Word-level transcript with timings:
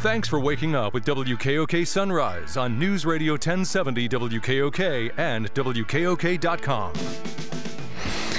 Thanks 0.00 0.28
for 0.28 0.40
waking 0.40 0.74
up 0.74 0.94
with 0.94 1.04
WKOK 1.04 1.86
Sunrise 1.86 2.56
on 2.56 2.78
News 2.78 3.04
Radio 3.04 3.34
1070 3.34 4.08
WKOK 4.08 5.12
and 5.18 5.52
WKOK.com. 5.52 6.92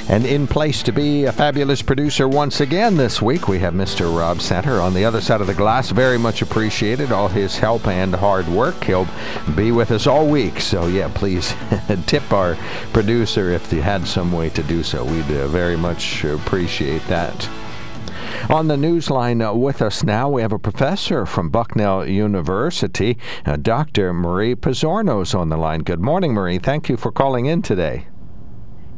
And 0.10 0.26
in 0.26 0.48
place 0.48 0.82
to 0.82 0.92
be 0.92 1.26
a 1.26 1.32
fabulous 1.32 1.84
producer 1.84 2.28
once 2.28 2.62
again 2.62 2.98
this 2.98 3.22
week, 3.22 3.48
we 3.48 3.60
have 3.60 3.76
Mr. 3.76 4.18
Rob 4.18 4.42
Center 4.42 4.82
on 4.82 4.96
the 4.96 5.06
other 5.06 5.22
side 5.22 5.40
of 5.40 5.46
the 5.46 5.54
glass. 5.54 5.92
Very 5.92 6.18
much 6.18 6.42
appreciated 6.42 7.12
all 7.12 7.28
his 7.28 7.60
help 7.60 7.86
and 7.86 8.16
hard 8.16 8.48
work. 8.48 8.84
He'll 8.84 9.08
be 9.56 9.72
with 9.72 9.92
us 9.92 10.08
all 10.08 10.28
week. 10.28 10.60
So, 10.60 10.88
yeah, 10.88 11.12
please 11.14 11.54
tip 12.08 12.34
our 12.34 12.58
producer 12.92 13.52
if 13.52 13.72
you 13.72 13.84
had 13.84 14.08
some 14.08 14.32
way 14.32 14.50
to 14.50 14.64
do 14.64 14.82
so. 14.82 15.06
We'd 15.06 15.26
uh, 15.26 15.48
very 15.50 15.78
much 15.78 16.24
appreciate 16.24 17.06
that. 17.06 17.48
On 18.50 18.68
the 18.68 18.76
newsline 18.76 19.48
uh, 19.48 19.54
with 19.54 19.82
us 19.82 20.04
now, 20.04 20.30
we 20.30 20.42
have 20.42 20.52
a 20.52 20.60
professor 20.60 21.26
from 21.26 21.50
Bucknell 21.50 22.08
University, 22.08 23.18
uh, 23.46 23.56
Dr. 23.56 24.14
Marie 24.14 24.56
Pizzorno's 24.56 25.34
on 25.34 25.50
the 25.50 25.58
line. 25.58 25.82
Good 25.82 26.02
morning, 26.02 26.34
Marie. 26.34 26.58
Thank 26.58 26.90
you 26.90 26.98
for 26.98 27.12
calling 27.12 27.46
in 27.46 27.62
today. 27.62 28.08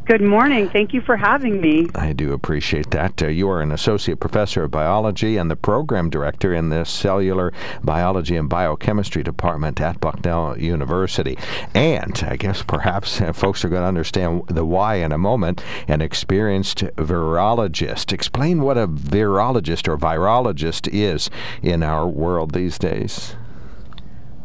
Good 0.05 0.21
morning. 0.21 0.67
Thank 0.69 0.93
you 0.93 0.99
for 0.99 1.15
having 1.15 1.61
me. 1.61 1.87
I 1.95 2.11
do 2.11 2.33
appreciate 2.33 2.91
that. 2.91 3.23
Uh, 3.23 3.27
you 3.27 3.49
are 3.49 3.61
an 3.61 3.71
associate 3.71 4.19
professor 4.19 4.63
of 4.63 4.71
biology 4.71 5.37
and 5.37 5.49
the 5.49 5.55
program 5.55 6.09
director 6.09 6.53
in 6.53 6.67
the 6.67 6.83
cellular 6.83 7.53
biology 7.85 8.35
and 8.35 8.49
biochemistry 8.49 9.23
department 9.23 9.79
at 9.79 10.01
Bucknell 10.01 10.59
University. 10.59 11.37
And 11.73 12.21
I 12.27 12.35
guess 12.35 12.61
perhaps 12.63 13.21
uh, 13.21 13.31
folks 13.31 13.63
are 13.63 13.69
going 13.69 13.83
to 13.83 13.87
understand 13.87 14.45
the 14.47 14.65
why 14.65 14.95
in 14.95 15.13
a 15.13 15.17
moment. 15.17 15.63
An 15.87 16.01
experienced 16.01 16.79
virologist. 16.97 18.11
Explain 18.11 18.61
what 18.61 18.77
a 18.77 18.89
virologist 18.89 19.87
or 19.87 19.97
virologist 19.97 20.89
is 20.91 21.29
in 21.61 21.81
our 21.81 22.05
world 22.05 22.51
these 22.51 22.77
days. 22.77 23.37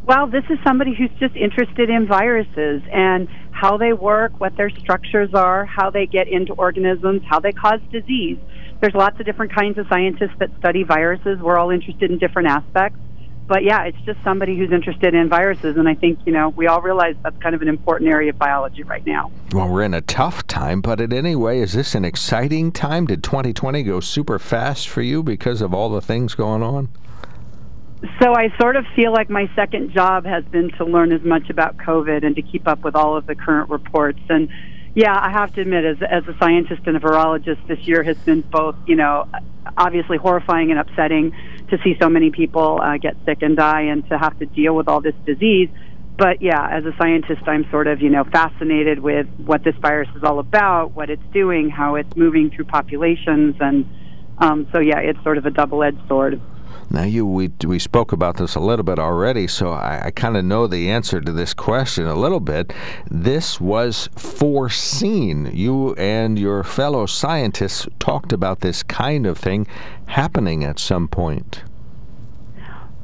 Well, 0.09 0.25
this 0.25 0.43
is 0.49 0.57
somebody 0.63 0.95
who's 0.95 1.11
just 1.19 1.35
interested 1.35 1.87
in 1.91 2.07
viruses 2.07 2.81
and 2.91 3.27
how 3.51 3.77
they 3.77 3.93
work, 3.93 4.39
what 4.39 4.57
their 4.57 4.71
structures 4.71 5.35
are, 5.35 5.65
how 5.65 5.91
they 5.91 6.07
get 6.07 6.27
into 6.27 6.53
organisms, 6.53 7.21
how 7.29 7.39
they 7.39 7.51
cause 7.51 7.79
disease. 7.91 8.39
There's 8.81 8.95
lots 8.95 9.19
of 9.19 9.27
different 9.27 9.53
kinds 9.53 9.77
of 9.77 9.85
scientists 9.87 10.33
that 10.39 10.49
study 10.57 10.81
viruses. 10.81 11.37
We're 11.37 11.59
all 11.59 11.69
interested 11.69 12.09
in 12.09 12.17
different 12.17 12.47
aspects. 12.47 12.97
But 13.45 13.63
yeah, 13.63 13.83
it's 13.83 14.01
just 14.03 14.17
somebody 14.23 14.57
who's 14.57 14.71
interested 14.71 15.13
in 15.13 15.29
viruses. 15.29 15.77
And 15.77 15.87
I 15.87 15.93
think, 15.93 16.17
you 16.25 16.31
know, 16.31 16.49
we 16.49 16.65
all 16.65 16.81
realize 16.81 17.15
that's 17.21 17.37
kind 17.37 17.53
of 17.53 17.61
an 17.61 17.67
important 17.67 18.09
area 18.09 18.31
of 18.31 18.39
biology 18.39 18.81
right 18.81 19.05
now. 19.05 19.31
Well, 19.51 19.69
we're 19.69 19.83
in 19.83 19.93
a 19.93 20.01
tough 20.01 20.47
time, 20.47 20.81
but 20.81 20.99
in 20.99 21.13
any 21.13 21.35
way, 21.35 21.59
is 21.59 21.73
this 21.73 21.93
an 21.93 22.03
exciting 22.03 22.71
time? 22.71 23.05
Did 23.05 23.23
2020 23.23 23.83
go 23.83 23.99
super 23.99 24.39
fast 24.39 24.89
for 24.89 25.03
you 25.03 25.21
because 25.21 25.61
of 25.61 25.71
all 25.71 25.89
the 25.89 26.01
things 26.01 26.33
going 26.33 26.63
on? 26.63 26.89
So 28.21 28.33
I 28.33 28.49
sort 28.59 28.77
of 28.77 28.85
feel 28.95 29.11
like 29.11 29.29
my 29.29 29.49
second 29.55 29.91
job 29.91 30.25
has 30.25 30.45
been 30.45 30.71
to 30.77 30.85
learn 30.85 31.11
as 31.11 31.21
much 31.21 31.49
about 31.49 31.75
COVID 31.77 32.25
and 32.25 32.35
to 32.37 32.41
keep 32.41 32.65
up 32.65 32.83
with 32.83 32.95
all 32.95 33.17
of 33.17 33.25
the 33.25 33.35
current 33.35 33.69
reports. 33.69 34.19
And 34.29 34.47
yeah, 34.95 35.19
I 35.19 35.31
have 35.31 35.53
to 35.55 35.61
admit, 35.61 35.83
as 35.83 35.97
as 36.01 36.23
a 36.27 36.37
scientist 36.39 36.83
and 36.85 36.95
a 36.95 36.99
virologist, 36.99 37.67
this 37.67 37.79
year 37.87 38.01
has 38.03 38.17
been 38.17 38.41
both, 38.41 38.75
you 38.87 38.95
know, 38.95 39.27
obviously 39.77 40.17
horrifying 40.17 40.71
and 40.71 40.79
upsetting 40.79 41.33
to 41.69 41.77
see 41.83 41.95
so 42.01 42.09
many 42.09 42.31
people 42.31 42.79
uh, 42.81 42.97
get 42.97 43.17
sick 43.25 43.39
and 43.41 43.57
die, 43.57 43.81
and 43.81 44.07
to 44.07 44.17
have 44.17 44.37
to 44.39 44.45
deal 44.45 44.75
with 44.75 44.87
all 44.87 45.01
this 45.01 45.15
disease. 45.25 45.69
But 46.17 46.41
yeah, 46.41 46.67
as 46.69 46.85
a 46.85 46.93
scientist, 46.97 47.41
I'm 47.47 47.65
sort 47.69 47.87
of, 47.87 48.01
you 48.01 48.09
know, 48.09 48.23
fascinated 48.23 48.99
with 48.99 49.27
what 49.45 49.63
this 49.63 49.75
virus 49.81 50.09
is 50.15 50.23
all 50.23 50.39
about, 50.39 50.95
what 50.95 51.09
it's 51.09 51.23
doing, 51.33 51.69
how 51.69 51.95
it's 51.95 52.15
moving 52.15 52.49
through 52.49 52.65
populations, 52.65 53.55
and 53.59 53.85
um, 54.37 54.67
so 54.71 54.79
yeah, 54.79 54.99
it's 54.99 55.21
sort 55.23 55.37
of 55.37 55.45
a 55.45 55.51
double-edged 55.51 56.07
sword. 56.07 56.41
Now, 56.91 57.03
you 57.03 57.25
we 57.25 57.51
we 57.65 57.77
spoke 57.77 58.11
about 58.11 58.37
this 58.37 58.55
a 58.55 58.59
little 58.59 58.83
bit 58.83 58.97
already, 58.97 59.47
so 59.47 59.69
I, 59.69 60.05
I 60.05 60.11
kind 60.11 60.35
of 60.35 60.43
know 60.43 60.65
the 60.65 60.89
answer 60.89 61.21
to 61.21 61.31
this 61.31 61.53
question 61.53 62.05
a 62.05 62.15
little 62.15 62.39
bit. 62.39 62.73
This 63.09 63.61
was 63.61 64.09
foreseen. 64.15 65.51
You 65.53 65.93
and 65.95 66.39
your 66.39 66.63
fellow 66.63 67.05
scientists 67.05 67.87
talked 67.99 68.33
about 68.33 68.61
this 68.61 68.81
kind 68.81 69.27
of 69.27 69.37
thing 69.37 69.67
happening 70.07 70.63
at 70.63 70.79
some 70.79 71.07
point. 71.07 71.63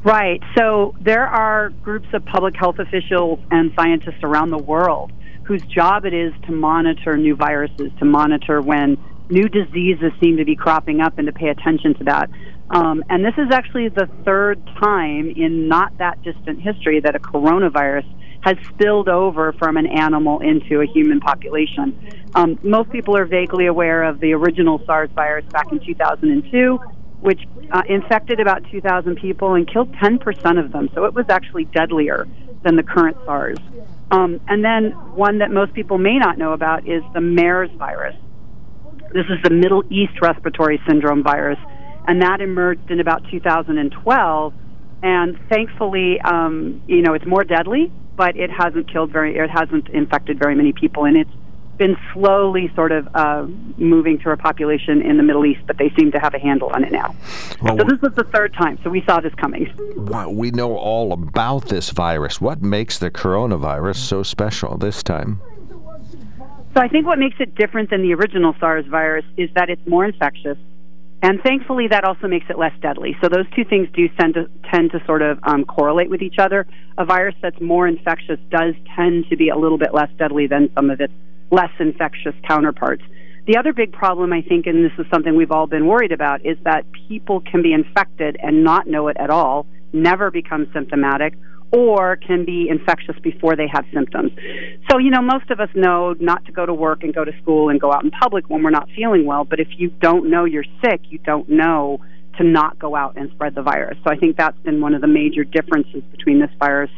Right. 0.03 0.41
So 0.57 0.95
there 1.01 1.27
are 1.27 1.69
groups 1.69 2.07
of 2.13 2.25
public 2.25 2.55
health 2.55 2.79
officials 2.79 3.39
and 3.51 3.71
scientists 3.75 4.23
around 4.23 4.51
the 4.51 4.57
world 4.57 5.11
whose 5.43 5.61
job 5.63 6.05
it 6.05 6.13
is 6.13 6.33
to 6.47 6.51
monitor 6.51 7.17
new 7.17 7.35
viruses, 7.35 7.91
to 7.99 8.05
monitor 8.05 8.61
when 8.61 8.97
new 9.29 9.47
diseases 9.47 10.11
seem 10.19 10.37
to 10.37 10.45
be 10.45 10.55
cropping 10.55 11.01
up 11.01 11.17
and 11.17 11.27
to 11.27 11.33
pay 11.33 11.49
attention 11.49 11.93
to 11.95 12.03
that. 12.03 12.29
Um, 12.69 13.03
and 13.09 13.23
this 13.23 13.33
is 13.37 13.51
actually 13.51 13.89
the 13.89 14.09
third 14.23 14.65
time 14.81 15.29
in 15.29 15.67
not 15.67 15.97
that 15.99 16.21
distant 16.23 16.61
history 16.61 16.99
that 17.01 17.15
a 17.15 17.19
coronavirus 17.19 18.05
has 18.41 18.57
spilled 18.69 19.09
over 19.09 19.53
from 19.53 19.77
an 19.77 19.87
animal 19.87 20.39
into 20.39 20.81
a 20.81 20.85
human 20.85 21.19
population. 21.19 21.97
Um, 22.35 22.59
most 22.63 22.91
people 22.91 23.17
are 23.17 23.25
vaguely 23.25 23.65
aware 23.65 24.03
of 24.03 24.19
the 24.19 24.33
original 24.33 24.81
SARS 24.85 25.09
virus 25.15 25.45
back 25.51 25.71
in 25.71 25.79
2002, 25.79 26.77
which 27.21 27.41
uh, 27.71 27.81
infected 27.87 28.39
about 28.39 28.61
2,000 28.71 29.15
people 29.15 29.55
and 29.55 29.71
killed 29.71 29.91
10% 29.93 30.63
of 30.63 30.71
them. 30.71 30.89
So 30.93 31.05
it 31.05 31.13
was 31.13 31.25
actually 31.29 31.65
deadlier 31.65 32.27
than 32.63 32.75
the 32.75 32.83
current 32.83 33.17
SARS. 33.25 33.57
Um, 34.11 34.39
and 34.47 34.63
then 34.63 34.91
one 35.15 35.39
that 35.39 35.49
most 35.49 35.73
people 35.73 35.97
may 35.97 36.17
not 36.19 36.37
know 36.37 36.53
about 36.53 36.87
is 36.87 37.01
the 37.13 37.21
MERS 37.21 37.71
virus. 37.77 38.15
This 39.11 39.25
is 39.25 39.41
the 39.43 39.49
Middle 39.49 39.83
East 39.89 40.21
Respiratory 40.21 40.79
Syndrome 40.87 41.23
virus 41.23 41.57
and 42.07 42.21
that 42.21 42.41
emerged 42.41 42.89
in 42.91 42.99
about 42.99 43.23
2012. 43.29 44.53
And 45.03 45.37
thankfully, 45.49 46.19
um, 46.21 46.81
you 46.87 47.01
know, 47.01 47.13
it's 47.13 47.25
more 47.25 47.43
deadly, 47.43 47.91
but 48.15 48.35
it 48.37 48.49
hasn't 48.49 48.91
killed 48.91 49.11
very, 49.11 49.37
it 49.37 49.49
hasn't 49.49 49.89
infected 49.89 50.39
very 50.39 50.55
many 50.55 50.73
people, 50.73 51.05
and 51.05 51.17
it's 51.17 51.31
been 51.77 51.97
slowly 52.13 52.71
sort 52.73 52.91
of 52.91 53.07
uh, 53.13 53.45
moving 53.77 54.17
through 54.17 54.33
a 54.33 54.37
population 54.37 55.01
in 55.01 55.17
the 55.17 55.23
Middle 55.23 55.45
East, 55.45 55.61
but 55.67 55.77
they 55.77 55.91
seem 55.97 56.11
to 56.11 56.19
have 56.19 56.33
a 56.33 56.39
handle 56.39 56.69
on 56.69 56.83
it 56.83 56.91
now. 56.91 57.13
Well, 57.61 57.77
so 57.77 57.83
this 57.83 58.01
was 58.01 58.13
the 58.15 58.23
third 58.23 58.53
time, 58.53 58.79
so 58.83 58.89
we 58.89 59.03
saw 59.05 59.19
this 59.19 59.33
coming. 59.35 59.71
We 60.29 60.51
know 60.51 60.77
all 60.77 61.11
about 61.11 61.67
this 61.67 61.89
virus. 61.89 62.39
What 62.39 62.61
makes 62.61 62.97
the 62.97 63.11
coronavirus 63.11 63.97
so 63.97 64.23
special 64.23 64.77
this 64.77 65.03
time? 65.03 65.41
So 66.73 66.81
I 66.81 66.87
think 66.87 67.05
what 67.05 67.19
makes 67.19 67.37
it 67.39 67.55
different 67.55 67.89
than 67.89 68.01
the 68.01 68.13
original 68.13 68.53
SARS 68.59 68.85
virus 68.87 69.25
is 69.37 69.49
that 69.55 69.69
it's 69.69 69.85
more 69.87 70.03
infectious. 70.03 70.57
And 71.25 71.41
thankfully, 71.41 71.87
that 71.87 72.03
also 72.03 72.27
makes 72.27 72.45
it 72.51 72.59
less 72.59 72.73
deadly. 72.83 73.17
So 73.19 73.29
those 73.29 73.47
two 73.55 73.65
things 73.65 73.87
do 73.95 74.07
tend 74.09 74.35
to 74.35 74.47
tend 74.71 74.91
to 74.91 75.03
sort 75.07 75.23
of 75.23 75.39
um, 75.41 75.65
correlate 75.65 76.07
with 76.07 76.21
each 76.21 76.35
other. 76.37 76.67
A 76.99 77.03
virus 77.03 77.33
that's 77.41 77.59
more 77.59 77.87
infectious 77.87 78.37
does 78.51 78.75
tend 78.95 79.25
to 79.31 79.35
be 79.35 79.49
a 79.49 79.57
little 79.57 79.79
bit 79.79 79.91
less 79.91 80.09
deadly 80.19 80.45
than 80.45 80.69
some 80.75 80.91
of 80.91 81.01
its 81.01 81.13
less 81.49 81.71
infectious 81.79 82.35
counterparts. 82.47 83.01
The 83.47 83.57
other 83.57 83.73
big 83.73 83.91
problem, 83.91 84.33
I 84.33 84.43
think, 84.43 84.67
and 84.67 84.85
this 84.85 84.91
is 84.99 85.07
something 85.11 85.35
we've 85.35 85.51
all 85.51 85.65
been 85.65 85.87
worried 85.87 86.11
about, 86.11 86.45
is 86.45 86.59
that 86.63 86.85
people 87.07 87.41
can 87.41 87.63
be 87.63 87.73
infected 87.73 88.37
and 88.39 88.63
not 88.63 88.85
know 88.85 89.07
it 89.07 89.17
at 89.19 89.31
all, 89.31 89.65
never 89.93 90.29
become 90.29 90.69
symptomatic, 90.73 91.33
or 91.71 92.15
can 92.15 92.45
be 92.45 92.67
infectious 92.69 93.15
before 93.21 93.55
they 93.55 93.67
have 93.71 93.85
symptoms. 93.93 94.31
So, 94.89 94.97
you 94.97 95.09
know, 95.09 95.21
most 95.21 95.49
of 95.49 95.59
us 95.59 95.69
know 95.75 96.15
not 96.19 96.45
to 96.45 96.51
go 96.51 96.65
to 96.65 96.73
work 96.73 97.03
and 97.03 97.13
go 97.13 97.25
to 97.25 97.31
school 97.41 97.69
and 97.69 97.81
go 97.81 97.91
out 97.91 98.03
in 98.03 98.11
public 98.11 98.49
when 98.49 98.63
we're 98.63 98.69
not 98.69 98.87
feeling 98.95 99.25
well, 99.25 99.43
but 99.43 99.59
if 99.59 99.67
you 99.77 99.89
don't 99.89 100.29
know 100.29 100.45
you're 100.45 100.65
sick, 100.83 101.01
you 101.09 101.17
don't 101.19 101.49
know 101.49 101.99
to 102.37 102.43
not 102.43 102.77
go 102.79 102.95
out 102.95 103.17
and 103.17 103.29
spread 103.31 103.55
the 103.55 103.61
virus. 103.61 103.97
So 104.03 104.11
I 104.11 104.17
think 104.17 104.37
that's 104.37 104.57
been 104.59 104.81
one 104.81 104.93
of 104.93 105.01
the 105.01 105.07
major 105.07 105.43
differences 105.43 106.03
between 106.11 106.39
this 106.39 106.51
virus 106.59 106.91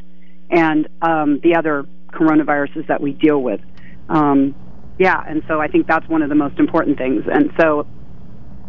and 0.50 0.88
um, 1.02 1.40
the 1.44 1.56
other 1.56 1.86
coronaviruses 2.12 2.88
that 2.88 3.02
we 3.02 3.14
deal 3.14 3.42
with. 3.42 3.62
Um, 4.10 4.56
yeah, 5.00 5.22
and 5.28 5.44
so 5.48 5.60
I 5.62 5.68
think 5.68 5.86
that's 5.88 6.08
one 6.08 6.22
of 6.22 6.30
the 6.30 6.36
most 6.36 6.60
important 6.60 6.98
things. 6.98 7.24
And 7.32 7.52
so 7.60 7.86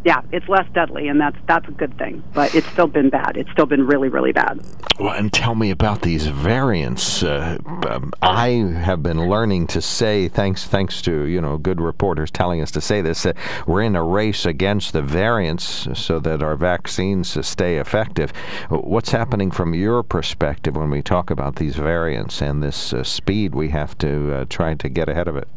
yeah, 0.04 0.20
it's 0.32 0.48
less 0.48 0.66
deadly, 0.74 1.08
and 1.08 1.20
that's 1.20 1.36
that's 1.46 1.66
a 1.68 1.72
good 1.72 1.96
thing. 1.98 2.22
But 2.32 2.54
it's 2.54 2.66
still 2.68 2.86
been 2.86 3.10
bad. 3.10 3.36
It's 3.36 3.50
still 3.50 3.66
been 3.66 3.86
really, 3.86 4.08
really 4.08 4.32
bad. 4.32 4.60
Well, 4.98 5.14
and 5.14 5.32
tell 5.32 5.54
me 5.54 5.70
about 5.70 6.02
these 6.02 6.26
variants. 6.26 7.22
Uh, 7.22 7.58
um, 7.88 8.12
I 8.22 8.48
have 8.48 9.02
been 9.02 9.28
learning 9.28 9.66
to 9.68 9.82
say, 9.82 10.28
thanks 10.28 10.64
thanks 10.64 11.02
to 11.02 11.24
you 11.24 11.40
know 11.40 11.58
good 11.58 11.80
reporters 11.80 12.30
telling 12.30 12.60
us 12.60 12.70
to 12.72 12.80
say 12.80 13.00
this, 13.00 13.24
that 13.24 13.36
we're 13.66 13.82
in 13.82 13.96
a 13.96 14.02
race 14.02 14.46
against 14.46 14.92
the 14.92 15.02
variants 15.02 15.88
so 15.94 16.20
that 16.20 16.42
our 16.42 16.56
vaccines 16.56 17.36
stay 17.46 17.78
effective. 17.78 18.30
What's 18.68 19.10
happening 19.10 19.50
from 19.50 19.74
your 19.74 20.02
perspective 20.02 20.76
when 20.76 20.90
we 20.90 21.02
talk 21.02 21.30
about 21.30 21.56
these 21.56 21.76
variants 21.76 22.40
and 22.40 22.62
this 22.62 22.92
uh, 22.92 23.02
speed 23.02 23.54
we 23.54 23.70
have 23.70 23.98
to 23.98 24.34
uh, 24.34 24.44
try 24.48 24.74
to 24.74 24.88
get 24.88 25.08
ahead 25.08 25.28
of 25.28 25.36
it? 25.36 25.48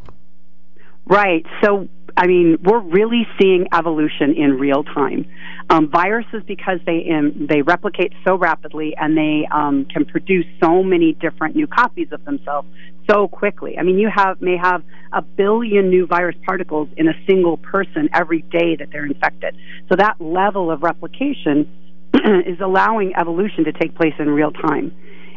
Right. 1.05 1.45
So 1.63 1.89
I 2.17 2.27
mean, 2.27 2.57
we're 2.63 2.81
really 2.81 3.27
seeing 3.39 3.67
evolution 3.73 4.33
in 4.35 4.59
real 4.59 4.83
time. 4.83 5.25
Um, 5.69 5.89
viruses, 5.89 6.43
because 6.45 6.79
they 6.85 7.07
um, 7.11 7.47
they 7.49 7.61
replicate 7.61 8.11
so 8.27 8.37
rapidly 8.37 8.93
and 8.97 9.17
they 9.17 9.47
um, 9.51 9.85
can 9.85 10.05
produce 10.05 10.45
so 10.61 10.83
many 10.83 11.13
different 11.13 11.55
new 11.55 11.67
copies 11.67 12.09
of 12.11 12.23
themselves 12.25 12.67
so 13.09 13.27
quickly. 13.27 13.77
I 13.77 13.83
mean, 13.83 13.97
you 13.97 14.09
have 14.13 14.41
may 14.41 14.57
have 14.57 14.83
a 15.13 15.21
billion 15.21 15.89
new 15.89 16.07
virus 16.07 16.35
particles 16.45 16.89
in 16.97 17.07
a 17.07 17.13
single 17.27 17.57
person 17.57 18.09
every 18.13 18.41
day 18.41 18.75
that 18.77 18.89
they're 18.91 19.05
infected. 19.05 19.55
So 19.89 19.95
that 19.97 20.19
level 20.19 20.71
of 20.71 20.83
replication 20.83 21.69
is 22.13 22.59
allowing 22.59 23.13
evolution 23.15 23.65
to 23.65 23.71
take 23.71 23.95
place 23.95 24.13
in 24.19 24.29
real 24.29 24.51
time. 24.51 24.93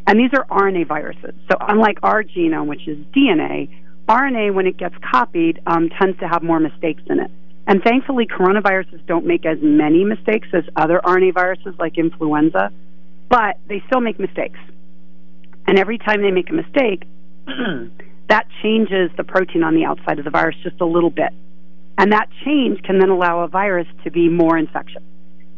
And 0.07 0.19
these 0.19 0.31
are 0.35 0.45
RNA 0.47 0.89
viruses. 0.89 1.35
So, 1.51 1.57
unlike 1.61 1.99
our 2.03 2.23
genome, 2.23 2.67
which 2.67 2.87
is 2.87 2.99
DNA, 3.17 3.71
RNA, 4.09 4.55
when 4.55 4.67
it 4.67 4.77
gets 4.77 4.95
copied, 5.11 5.61
um, 5.67 5.89
tends 5.89 6.19
to 6.21 6.29
have 6.29 6.43
more 6.43 6.61
mistakes 6.61 7.03
in 7.09 7.21
it. 7.21 7.31
And 7.67 7.83
thankfully, 7.83 8.27
coronaviruses 8.27 9.07
don't 9.07 9.25
make 9.25 9.47
as 9.47 9.59
many 9.63 10.05
mistakes 10.05 10.49
as 10.53 10.65
other 10.77 11.01
RNA 11.03 11.35
viruses 11.35 11.75
like 11.79 11.97
influenza, 11.97 12.71
but 13.31 13.59
they 13.69 13.83
still 13.87 14.01
make 14.01 14.21
mistakes. 14.21 14.59
And 15.67 15.79
every 15.79 15.97
time 15.97 16.21
they 16.21 16.31
make 16.31 16.51
a 16.51 16.53
mistake, 16.53 17.05
that 18.29 18.47
changes 18.63 19.11
the 19.17 19.25
protein 19.25 19.63
on 19.63 19.75
the 19.75 19.85
outside 19.85 20.19
of 20.19 20.27
the 20.27 20.31
virus 20.31 20.57
just 20.63 20.81
a 20.81 20.87
little 20.87 21.11
bit. 21.11 21.33
And 21.97 22.13
that 22.13 22.29
change 22.45 22.83
can 22.83 22.99
then 22.99 23.09
allow 23.09 23.41
a 23.41 23.49
virus 23.49 23.87
to 24.05 24.11
be 24.11 24.29
more 24.29 24.59
infectious. 24.59 25.03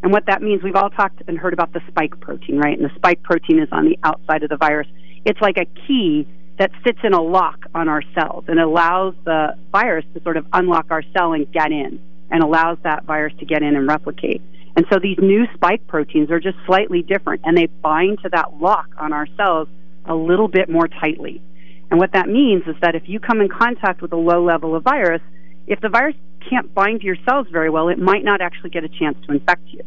And 0.03 0.13
what 0.13 0.27
that 0.27 0.41
means, 0.41 0.63
we've 0.63 0.75
all 0.75 0.91
talked 0.91 1.21
and 1.27 1.37
heard 1.37 1.53
about 1.53 1.73
the 1.73 1.81
spike 1.87 2.17
protein, 2.21 2.57
right? 2.57 2.77
And 2.77 2.89
the 2.89 2.95
spike 2.95 3.23
protein 3.23 3.59
is 3.59 3.67
on 3.71 3.85
the 3.85 3.97
outside 4.03 4.43
of 4.43 4.49
the 4.49 4.57
virus. 4.57 4.87
It's 5.25 5.41
like 5.41 5.57
a 5.57 5.65
key 5.87 6.27
that 6.57 6.71
sits 6.83 6.99
in 7.03 7.13
a 7.13 7.21
lock 7.21 7.65
on 7.75 7.87
our 7.87 8.01
cells 8.13 8.45
and 8.47 8.59
allows 8.59 9.13
the 9.25 9.55
virus 9.71 10.05
to 10.13 10.21
sort 10.23 10.37
of 10.37 10.45
unlock 10.53 10.87
our 10.89 11.03
cell 11.15 11.33
and 11.33 11.51
get 11.51 11.71
in 11.71 11.99
and 12.31 12.43
allows 12.43 12.77
that 12.83 13.05
virus 13.05 13.33
to 13.39 13.45
get 13.45 13.61
in 13.61 13.75
and 13.75 13.87
replicate. 13.87 14.41
And 14.75 14.85
so 14.91 14.99
these 14.99 15.17
new 15.19 15.45
spike 15.53 15.87
proteins 15.87 16.29
are 16.29 16.39
just 16.39 16.57
slightly 16.65 17.01
different 17.01 17.41
and 17.45 17.57
they 17.57 17.67
bind 17.67 18.19
to 18.23 18.29
that 18.29 18.59
lock 18.59 18.89
on 18.99 19.13
our 19.13 19.27
cells 19.37 19.67
a 20.05 20.15
little 20.15 20.47
bit 20.47 20.69
more 20.69 20.87
tightly. 20.87 21.41
And 21.89 21.99
what 21.99 22.11
that 22.13 22.27
means 22.27 22.63
is 22.67 22.75
that 22.81 22.95
if 22.95 23.03
you 23.05 23.19
come 23.19 23.39
in 23.39 23.49
contact 23.49 24.01
with 24.01 24.11
a 24.11 24.17
low 24.17 24.43
level 24.43 24.75
of 24.75 24.83
virus, 24.83 25.21
if 25.67 25.79
the 25.81 25.89
virus 25.89 26.15
can't 26.49 26.73
bind 26.73 27.01
to 27.01 27.05
your 27.05 27.17
cells 27.27 27.47
very 27.51 27.69
well, 27.69 27.89
it 27.89 27.99
might 27.99 28.23
not 28.23 28.41
actually 28.41 28.69
get 28.69 28.83
a 28.83 28.89
chance 28.89 29.17
to 29.25 29.31
infect 29.31 29.67
you. 29.67 29.81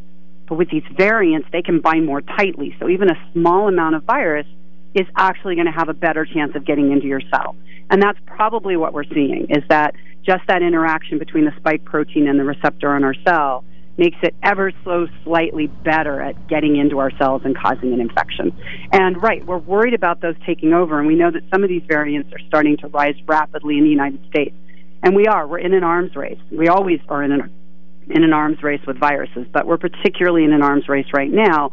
But 0.49 0.57
with 0.57 0.71
these 0.71 0.83
variants, 0.97 1.49
they 1.53 1.63
can 1.63 1.81
bind 1.81 2.07
more 2.07 2.21
tightly. 2.21 2.75
So 2.81 2.89
even 2.89 3.11
a 3.11 3.33
small 3.33 3.69
amount 3.69 3.95
of 3.95 4.05
virus 4.05 4.47
is 4.95 5.07
actually 5.17 5.55
going 5.55 5.67
to 5.67 5.73
have 5.73 5.89
a 5.89 5.95
better 5.95 6.25
chance 6.25 6.53
of 6.55 6.65
getting 6.65 6.93
into 6.93 7.07
your 7.07 7.21
cell. 7.33 7.55
And 7.91 8.03
that's 8.03 8.19
probably 8.27 8.77
what 8.77 8.93
we're 8.93 9.05
seeing 9.05 9.47
is 9.51 9.63
that 9.69 9.95
just 10.25 10.47
that 10.49 10.63
interaction 10.63 11.19
between 11.19 11.45
the 11.45 11.53
spike 11.57 11.85
protein 11.85 12.29
and 12.29 12.39
the 12.39 12.45
receptor 12.45 12.91
on 12.91 13.05
our 13.05 13.15
cell 13.27 13.65
makes 13.97 14.17
it 14.23 14.35
ever 14.43 14.73
so 14.85 15.07
slightly 15.25 15.67
better 15.67 16.23
at 16.23 16.49
getting 16.49 16.77
into 16.77 16.99
our 16.99 17.11
cells 17.19 17.43
and 17.45 17.57
causing 17.57 17.93
an 17.93 18.01
infection. 18.01 18.57
And 18.93 19.21
right, 19.23 19.45
we're 19.45 19.59
worried 19.59 19.95
about 19.95 20.21
those 20.21 20.37
taking 20.47 20.73
over, 20.73 20.99
and 20.99 21.07
we 21.07 21.17
know 21.17 21.31
that 21.31 21.43
some 21.53 21.63
of 21.63 21.69
these 21.69 21.83
variants 21.87 22.33
are 22.33 22.39
starting 22.49 22.77
to 22.79 22.89
rise 22.89 23.17
rapidly 23.27 23.77
in 23.77 23.85
the 23.85 23.91
United 23.91 24.25
States. 24.31 24.55
And 25.03 25.15
we 25.15 25.27
are. 25.27 25.47
We're 25.47 25.59
in 25.59 25.75
an 25.75 25.85
arms 25.85 26.17
race. 26.17 26.39
We 26.51 26.69
always 26.69 27.01
are 27.09 27.23
in 27.23 27.33
an 27.33 27.51
in 28.09 28.25
an 28.25 28.33
arms 28.33 28.61
race 28.63 28.81
with 28.87 28.99
viruses, 28.99 29.47
but 29.53 29.67
we're 29.67 29.79
particularly 29.79 30.45
in 30.45 30.53
an 30.53 30.63
arms 30.63 30.89
race 30.89 31.07
right 31.15 31.31
now 31.31 31.71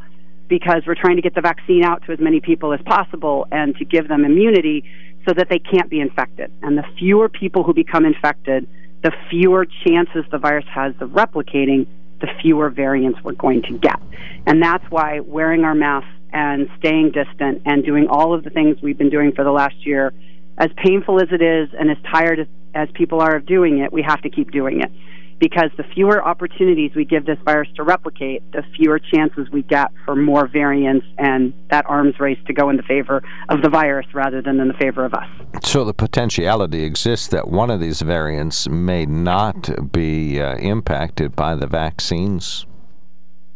because 0.47 0.83
we're 0.85 0.95
trying 0.95 1.17
to 1.17 1.21
get 1.21 1.35
the 1.35 1.41
vaccine 1.41 1.83
out 1.83 2.03
to 2.05 2.11
as 2.11 2.19
many 2.19 2.39
people 2.39 2.73
as 2.73 2.81
possible 2.85 3.47
and 3.51 3.75
to 3.77 3.85
give 3.85 4.07
them 4.07 4.25
immunity 4.25 4.83
so 5.27 5.33
that 5.33 5.49
they 5.49 5.59
can't 5.59 5.89
be 5.89 5.99
infected. 5.99 6.51
And 6.61 6.77
the 6.77 6.85
fewer 6.97 7.27
people 7.29 7.63
who 7.63 7.73
become 7.73 8.05
infected, 8.05 8.67
the 9.03 9.11
fewer 9.29 9.65
chances 9.85 10.25
the 10.31 10.37
virus 10.37 10.65
has 10.73 10.93
of 11.01 11.09
replicating, 11.11 11.87
the 12.21 12.27
fewer 12.41 12.69
variants 12.69 13.19
we're 13.23 13.33
going 13.33 13.61
to 13.63 13.77
get. 13.77 13.99
And 14.45 14.63
that's 14.63 14.85
why 14.89 15.19
wearing 15.19 15.63
our 15.63 15.75
masks 15.75 16.09
and 16.31 16.69
staying 16.79 17.11
distant 17.11 17.61
and 17.65 17.83
doing 17.85 18.07
all 18.07 18.33
of 18.33 18.43
the 18.43 18.49
things 18.49 18.81
we've 18.81 18.97
been 18.97 19.09
doing 19.09 19.33
for 19.33 19.43
the 19.43 19.51
last 19.51 19.85
year, 19.85 20.13
as 20.57 20.69
painful 20.77 21.21
as 21.21 21.27
it 21.31 21.41
is 21.41 21.69
and 21.77 21.91
as 21.91 21.97
tired 22.11 22.39
as, 22.39 22.47
people 22.93 23.21
are 23.21 23.35
of 23.35 23.45
doing 23.45 23.79
it, 23.79 23.91
we 23.91 24.03
have 24.03 24.21
to 24.21 24.29
keep 24.29 24.51
doing 24.51 24.81
it 24.81 24.91
because 25.39 25.69
the 25.77 25.83
fewer 25.93 26.23
opportunities 26.23 26.91
we 26.95 27.05
give 27.05 27.25
this 27.25 27.37
virus 27.45 27.69
to 27.75 27.83
replicate, 27.83 28.43
the 28.51 28.63
fewer 28.75 28.99
chances 28.99 29.47
we 29.51 29.61
get 29.63 29.91
for 30.05 30.15
more 30.15 30.47
variants 30.47 31.05
and 31.17 31.53
that 31.69 31.85
arms 31.87 32.19
race 32.19 32.39
to 32.47 32.53
go 32.53 32.69
in 32.69 32.77
the 32.77 32.83
favor 32.83 33.21
of 33.49 33.61
the 33.61 33.69
virus 33.69 34.07
rather 34.13 34.41
than 34.41 34.59
in 34.59 34.67
the 34.67 34.73
favor 34.75 35.05
of 35.05 35.13
us. 35.13 35.27
So 35.63 35.85
the 35.85 35.93
potentiality 35.93 36.83
exists 36.83 37.27
that 37.27 37.47
one 37.47 37.69
of 37.69 37.79
these 37.79 38.01
variants 38.01 38.67
may 38.67 39.05
not 39.05 39.91
be 39.91 40.41
uh, 40.41 40.55
impacted 40.57 41.35
by 41.35 41.55
the 41.55 41.67
vaccines? 41.67 42.65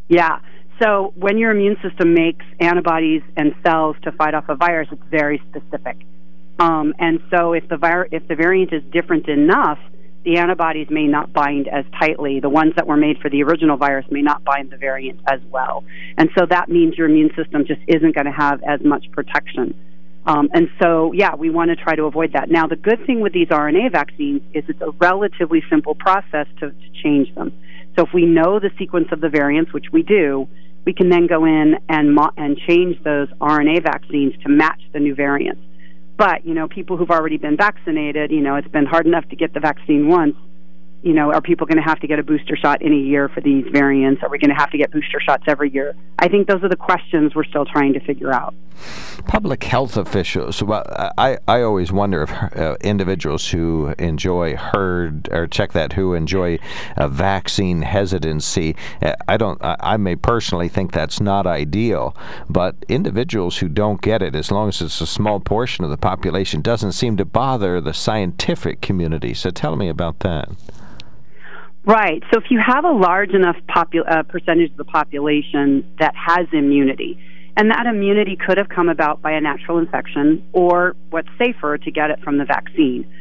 Yeah. 0.08 0.40
So 0.82 1.14
when 1.16 1.38
your 1.38 1.52
immune 1.52 1.78
system 1.82 2.14
makes 2.14 2.46
antibodies 2.60 3.22
and 3.38 3.54
cells 3.64 3.96
to 4.04 4.12
fight 4.12 4.34
off 4.34 4.46
a 4.50 4.56
virus, 4.56 4.88
it's 4.92 5.02
very 5.10 5.42
specific. 5.50 5.98
Um, 6.60 6.94
and 7.00 7.20
so 7.32 7.54
if 7.54 7.68
the 7.70 7.78
vir- 7.78 8.08
if 8.12 8.28
the 8.28 8.36
variant 8.36 8.74
is 8.74 8.84
different 8.92 9.28
enough, 9.28 9.80
the 10.24 10.38
antibodies 10.38 10.88
may 10.90 11.08
not 11.08 11.34
bind 11.34 11.68
as 11.68 11.86
tightly. 12.00 12.40
The 12.40 12.50
ones 12.50 12.74
that 12.76 12.88
were 12.88 12.98
made 12.98 13.18
for 13.20 13.30
the 13.30 13.44
original 13.44 13.78
virus 13.78 14.06
may 14.12 14.22
not 14.22 14.44
bind 14.44 14.70
the 14.70 14.78
variant 14.78 15.20
as 15.28 15.40
well. 15.50 15.84
And 16.18 16.30
so 16.38 16.46
that 16.50 16.70
means 16.70 16.96
your 16.98 17.10
immune 17.10 17.32
system 17.36 17.66
just 17.66 17.82
isn't 17.88 18.14
going 18.14 18.26
to 18.26 18.32
have 18.32 18.62
as 18.64 18.82
much 18.84 19.10
protection. 19.12 19.74
Um, 20.26 20.50
and 20.54 20.70
so, 20.80 21.14
yeah, 21.14 21.36
we 21.36 21.50
want 21.50 21.70
to 21.70 21.76
try 21.76 21.96
to 21.96 22.04
avoid 22.04 22.34
that. 22.34 22.52
Now, 22.52 22.68
the 22.68 22.76
good 22.76 23.06
thing 23.08 23.22
with 23.22 23.34
these 23.34 23.48
RNA 23.48 23.92
vaccines 23.92 24.42
is 24.54 24.64
it's 24.68 24.82
a 24.82 24.92
relatively 25.00 25.64
simple 25.70 25.96
process 25.96 26.46
to, 26.60 26.70
to 26.70 26.90
change 27.04 27.34
them. 27.34 27.52
So, 27.98 28.06
if 28.06 28.14
we 28.14 28.26
know 28.26 28.60
the 28.60 28.70
sequence 28.78 29.08
of 29.12 29.20
the 29.20 29.30
variants, 29.30 29.74
which 29.74 29.88
we 29.92 30.04
do, 30.04 30.48
we 30.86 30.94
can 30.94 31.10
then 31.10 31.26
go 31.26 31.46
in 31.46 31.76
and, 31.90 32.14
mo- 32.14 32.32
and 32.38 32.58
change 32.68 33.02
those 33.04 33.30
RNA 33.40 33.84
vaccines 33.84 34.34
to 34.44 34.50
match 34.50 34.82
the 34.94 35.00
new 35.00 35.16
variants. 35.16 35.62
But, 36.22 36.46
you 36.46 36.54
know, 36.54 36.68
people 36.68 36.98
who've 36.98 37.10
already 37.10 37.38
been 37.38 37.58
vaccinated, 37.58 38.30
you 38.30 38.42
know, 38.42 38.56
it's 38.56 38.68
been 38.68 38.86
hard 38.86 39.08
enough 39.08 39.28
to 39.30 39.36
get 39.36 39.56
the 39.56 39.60
vaccine 39.60 40.08
once 40.08 40.36
you 41.04 41.14
know, 41.14 41.32
are 41.32 41.42
people 41.42 41.66
going 41.66 41.78
to 41.78 41.84
have 41.84 42.00
to 42.00 42.08
get 42.08 42.20
a 42.20 42.24
booster 42.24 42.56
shot 42.56 42.82
in 42.82 42.94
a 42.94 42.98
year 42.98 43.28
for 43.30 43.42
these 43.42 43.66
variants? 43.72 44.22
Are 44.22 44.30
we 44.30 44.38
going 44.38 44.50
to 44.50 44.56
have 44.56 44.70
to 44.72 44.78
get 44.78 44.92
booster 44.92 45.20
shots 45.20 45.44
every 45.48 45.72
year? 45.72 45.96
I 46.20 46.28
think 46.28 46.48
those 46.48 46.64
are 46.64 46.70
the 46.70 46.76
questions 46.76 47.34
we're 47.34 47.44
still 47.44 47.66
trying 47.66 47.94
to 47.94 48.00
figure 48.02 48.32
out. 48.32 48.54
Public 49.28 49.64
health 49.64 49.98
officials. 49.98 50.62
Well, 50.62 50.84
I, 51.18 51.38
I 51.48 51.62
always 51.62 51.92
wonder 51.92 52.24
if 52.24 52.32
uh, 52.32 52.76
individuals 52.82 53.50
who 53.50 53.94
enjoy 53.98 54.56
herd 54.56 55.28
or 55.32 55.48
check 55.48 55.74
that 55.74 55.94
who 55.94 56.14
enjoy 56.14 56.60
a 56.96 57.08
vaccine 57.08 57.82
hesitancy. 57.82 58.76
Uh, 59.02 59.14
I 59.28 59.38
don't. 59.38 59.64
I, 59.64 59.76
I 59.80 59.98
may 59.98 60.16
personally 60.16 60.70
think 60.70 60.92
that's 60.92 61.20
not 61.20 61.46
ideal, 61.46 62.16
but 62.50 62.76
individuals 62.88 63.58
who 63.58 63.68
don't 63.68 64.02
get 64.02 64.22
it, 64.22 64.36
as 64.36 64.52
long 64.52 64.70
as 64.70 64.82
it's 64.82 65.02
a 65.02 65.08
small 65.08 65.40
portion 65.40 65.84
of 65.84 65.92
the 65.92 65.98
population, 65.98 66.62
doesn't 66.62 66.94
seem 66.94 67.18
to 67.18 67.26
bother 67.26 67.82
the 67.82 67.94
scientific 67.94 68.82
community. 68.82 69.34
So 69.34 69.52
tell 69.52 69.76
me 69.76 69.90
about 69.90 70.20
that. 70.20 70.50
Right. 71.84 72.22
So 72.32 72.40
if 72.40 72.46
you 72.52 72.60
have 72.64 72.86
a 72.86 72.92
large 72.92 73.32
enough 73.32 73.58
popu- 73.68 74.08
uh, 74.08 74.24
percentage 74.24 74.72
of 74.72 74.78
the 74.78 74.86
population 74.86 75.96
that 76.00 76.14
has 76.16 76.48
immunity, 76.54 77.18
and 77.58 77.70
that 77.72 77.86
immunity 77.86 78.38
could 78.38 78.58
have 78.58 78.70
come 78.70 78.88
about 78.88 79.22
by 79.22 79.32
a 79.32 79.42
natural 79.42 79.78
infection 79.80 80.48
or 80.54 80.96
what's 81.10 81.28
safer 81.38 81.78
to 81.78 81.92
get 81.92 82.10
it 82.12 82.20
from 82.24 82.38
the 82.38 82.46
vaccine, 82.46 83.12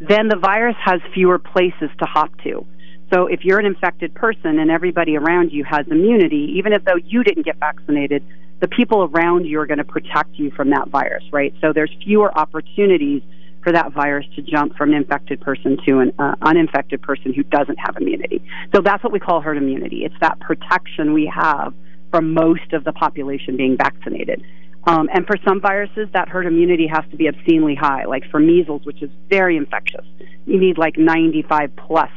then 0.00 0.28
the 0.28 0.36
virus 0.36 0.76
has 0.84 1.00
fewer 1.14 1.38
places 1.38 1.90
to 1.98 2.04
hop 2.04 2.30
to. 2.42 2.66
So 3.12 3.26
if 3.26 3.44
you're 3.44 3.58
an 3.58 3.66
infected 3.66 4.14
person 4.14 4.58
and 4.58 4.70
everybody 4.70 5.16
around 5.16 5.50
you 5.50 5.64
has 5.64 5.86
immunity, 5.90 6.54
even 6.56 6.72
if 6.72 6.84
though 6.84 6.96
you 7.02 7.24
didn't 7.24 7.44
get 7.44 7.56
vaccinated, 7.58 8.22
the 8.60 8.68
people 8.68 9.04
around 9.04 9.46
you 9.46 9.60
are 9.60 9.66
going 9.66 9.78
to 9.78 9.84
protect 9.84 10.34
you 10.34 10.50
from 10.50 10.70
that 10.70 10.88
virus, 10.88 11.24
right? 11.32 11.54
So 11.60 11.72
there's 11.72 11.94
fewer 12.04 12.36
opportunities 12.36 13.22
for 13.68 13.72
that 13.72 13.92
virus 13.92 14.24
to 14.34 14.40
jump 14.40 14.74
from 14.76 14.94
an 14.94 14.94
infected 14.94 15.38
person 15.42 15.76
to 15.86 15.98
an 15.98 16.10
uh, 16.18 16.34
uninfected 16.40 17.02
person 17.02 17.34
who 17.34 17.42
doesn't 17.42 17.76
have 17.76 17.98
immunity. 18.00 18.42
So 18.74 18.80
that's 18.80 19.04
what 19.04 19.12
we 19.12 19.20
call 19.20 19.42
herd 19.42 19.58
immunity. 19.58 20.06
It's 20.06 20.14
that 20.22 20.40
protection 20.40 21.12
we 21.12 21.30
have 21.34 21.74
from 22.10 22.32
most 22.32 22.72
of 22.72 22.84
the 22.84 22.92
population 22.94 23.58
being 23.58 23.76
vaccinated. 23.76 24.42
Um, 24.84 25.10
and 25.12 25.26
for 25.26 25.36
some 25.46 25.60
viruses, 25.60 26.08
that 26.14 26.30
herd 26.30 26.46
immunity 26.46 26.86
has 26.86 27.04
to 27.10 27.16
be 27.18 27.28
obscenely 27.28 27.74
high. 27.74 28.06
Like 28.06 28.24
for 28.30 28.40
measles, 28.40 28.86
which 28.86 29.02
is 29.02 29.10
very 29.28 29.58
infectious, 29.58 30.06
you 30.46 30.58
need 30.58 30.78
like 30.78 30.96
95 30.96 31.76
plus 31.76 32.10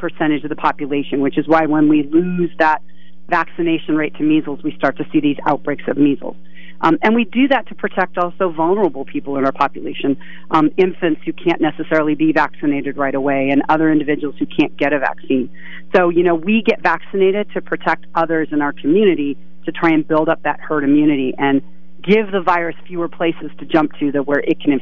percentage 0.00 0.42
of 0.42 0.48
the 0.48 0.56
population, 0.56 1.20
which 1.20 1.38
is 1.38 1.46
why 1.46 1.66
when 1.66 1.88
we 1.88 2.02
lose 2.02 2.50
that 2.58 2.82
vaccination 3.28 3.94
rate 3.94 4.16
to 4.16 4.24
measles, 4.24 4.60
we 4.64 4.74
start 4.74 4.96
to 4.96 5.04
see 5.12 5.20
these 5.20 5.38
outbreaks 5.46 5.84
of 5.86 5.96
measles. 5.96 6.36
Um, 6.80 6.98
and 7.02 7.14
we 7.14 7.24
do 7.24 7.48
that 7.48 7.66
to 7.68 7.74
protect 7.74 8.18
also 8.18 8.50
vulnerable 8.50 9.04
people 9.04 9.36
in 9.36 9.44
our 9.44 9.52
population, 9.52 10.16
um, 10.50 10.70
infants 10.76 11.20
who 11.24 11.32
can't 11.32 11.60
necessarily 11.60 12.14
be 12.14 12.32
vaccinated 12.32 12.96
right 12.96 13.14
away, 13.14 13.50
and 13.50 13.62
other 13.68 13.90
individuals 13.90 14.34
who 14.38 14.46
can't 14.46 14.76
get 14.76 14.92
a 14.92 14.98
vaccine. 14.98 15.50
So, 15.94 16.08
you 16.08 16.22
know, 16.22 16.34
we 16.34 16.62
get 16.62 16.82
vaccinated 16.82 17.50
to 17.54 17.60
protect 17.60 18.06
others 18.14 18.48
in 18.52 18.60
our 18.62 18.72
community 18.72 19.36
to 19.64 19.72
try 19.72 19.90
and 19.90 20.06
build 20.06 20.28
up 20.28 20.42
that 20.42 20.60
herd 20.60 20.84
immunity 20.84 21.34
and 21.38 21.62
give 22.02 22.30
the 22.30 22.40
virus 22.40 22.76
fewer 22.86 23.08
places 23.08 23.50
to 23.58 23.66
jump 23.66 23.92
to 23.98 24.12
that 24.12 24.26
where 24.26 24.40
it 24.40 24.60
can 24.60 24.80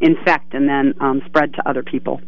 infect 0.00 0.54
and 0.54 0.68
then 0.68 0.94
um, 1.00 1.22
spread 1.26 1.54
to 1.54 1.68
other 1.68 1.82
people. 1.82 2.20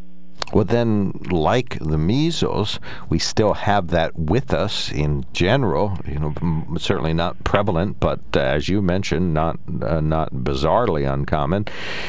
Well, 0.52 0.64
then, 0.64 1.10
like 1.30 1.78
the 1.80 1.98
measles, 1.98 2.78
we 3.10 3.18
still 3.18 3.54
have 3.54 3.88
that 3.88 4.16
with 4.16 4.54
us 4.54 4.92
in 4.92 5.26
general. 5.32 5.98
You 6.06 6.18
know, 6.20 6.76
certainly 6.78 7.12
not 7.12 7.42
prevalent, 7.42 7.98
but 7.98 8.20
uh, 8.34 8.40
as 8.40 8.68
you 8.68 8.80
mentioned, 8.80 9.34
not 9.34 9.58
uh, 9.82 10.00
not 10.00 10.32
bizarrely 10.32 11.12
uncommon. 11.12 11.66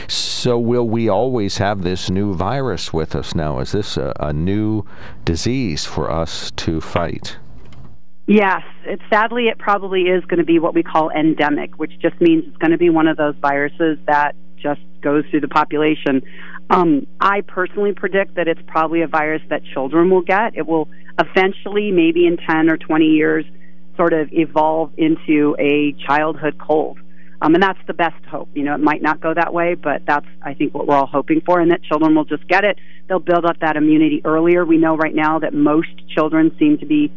So, 0.07 0.59
will 0.59 0.87
we 0.87 1.09
always 1.09 1.57
have 1.57 1.81
this 1.81 2.11
new 2.11 2.35
virus 2.35 2.93
with 2.93 3.15
us 3.15 3.33
now? 3.33 3.59
Is 3.59 3.71
this 3.71 3.97
a, 3.97 4.13
a 4.19 4.33
new 4.33 4.83
disease 5.25 5.85
for 5.85 6.11
us 6.11 6.51
to 6.57 6.79
fight? 6.79 7.37
Yes, 8.27 8.61
it, 8.83 8.99
sadly, 9.09 9.47
it 9.47 9.57
probably 9.57 10.03
is 10.03 10.23
going 10.25 10.39
to 10.39 10.45
be 10.45 10.59
what 10.59 10.75
we 10.75 10.83
call 10.83 11.09
endemic, 11.09 11.79
which 11.79 11.97
just 11.99 12.19
means 12.19 12.43
it's 12.45 12.57
going 12.57 12.71
to 12.71 12.77
be 12.77 12.89
one 12.89 13.07
of 13.07 13.15
those 13.17 13.35
viruses 13.41 13.97
that 14.05 14.35
just 14.57 14.81
goes 15.01 15.23
through 15.29 15.41
the 15.41 15.47
population. 15.47 16.21
Um, 16.69 17.07
I 17.19 17.41
personally 17.41 17.93
predict 17.93 18.35
that 18.35 18.47
it's 18.47 18.61
probably 18.67 19.01
a 19.01 19.07
virus 19.07 19.41
that 19.49 19.63
children 19.73 20.09
will 20.09 20.21
get. 20.21 20.55
It 20.55 20.67
will 20.67 20.89
eventually, 21.19 21.91
maybe 21.91 22.25
in 22.25 22.37
10 22.37 22.69
or 22.69 22.77
20 22.77 23.05
years, 23.05 23.45
sort 23.95 24.13
of 24.13 24.29
evolve 24.31 24.91
into 24.97 25.55
a 25.59 25.93
childhood 26.05 26.57
cold. 26.59 26.99
Um, 27.41 27.53
and 27.53 27.61
that's 27.61 27.79
the 27.87 27.93
best 27.93 28.23
hope. 28.25 28.49
You 28.53 28.63
know, 28.63 28.73
it 28.73 28.79
might 28.79 29.01
not 29.01 29.21
go 29.21 29.33
that 29.33 29.53
way, 29.53 29.75
but 29.75 30.01
that's, 30.07 30.25
I 30.41 30.53
think, 30.55 30.73
what 30.73 30.87
we're 30.87 30.95
all 30.95 31.07
hoping 31.07 31.41
for, 31.45 31.59
and 31.59 31.71
that 31.71 31.83
children 31.83 32.15
will 32.15 32.25
just 32.25 32.47
get 32.47 32.63
it. 32.63 32.77
They'll 33.07 33.19
build 33.19 33.45
up 33.45 33.59
that 33.59 33.75
immunity 33.75 34.21
earlier. 34.25 34.65
We 34.65 34.77
know 34.77 34.95
right 34.95 35.13
now 35.13 35.39
that 35.39 35.53
most 35.53 35.89
children 36.09 36.55
seem 36.57 36.79
to 36.79 36.85
be 36.85 37.11